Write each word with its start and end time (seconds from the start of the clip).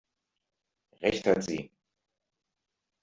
Recht 1.03 1.27
hat 1.27 1.43
sie! 1.43 1.69